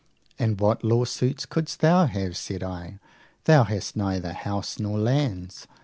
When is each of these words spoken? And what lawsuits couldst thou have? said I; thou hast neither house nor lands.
And 0.39 0.59
what 0.59 0.83
lawsuits 0.83 1.45
couldst 1.45 1.79
thou 1.79 2.07
have? 2.07 2.35
said 2.35 2.63
I; 2.63 2.97
thou 3.43 3.65
hast 3.65 3.95
neither 3.95 4.33
house 4.33 4.79
nor 4.79 4.97
lands. 4.97 5.67